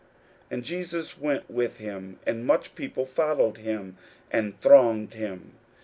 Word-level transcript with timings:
41:005:024 0.01 0.09
And 0.51 0.63
Jesus 0.65 1.17
went 1.19 1.47
with 1.51 1.77
him; 1.77 2.19
and 2.25 2.47
much 2.47 2.73
people 2.73 3.05
followed 3.05 3.57
him, 3.57 3.97
and 4.31 4.59
thronged 4.59 5.13
him. 5.13 5.51